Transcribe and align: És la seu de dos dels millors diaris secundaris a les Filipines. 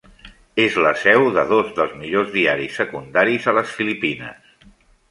És 0.63 0.77
la 0.85 0.93
seu 1.01 1.27
de 1.35 1.43
dos 1.53 1.69
dels 1.81 1.93
millors 2.01 2.35
diaris 2.39 2.81
secundaris 2.83 3.49
a 3.53 3.59
les 3.61 3.79
Filipines. 3.79 4.55